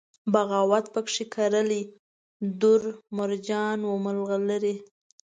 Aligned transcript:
بغاوت 0.33 0.85
پکښې 0.93 1.25
کرلي 1.33 1.81
دُر، 2.61 2.81
مرجان 3.17 3.77
و 3.85 3.91
مرغلرې 4.05 4.75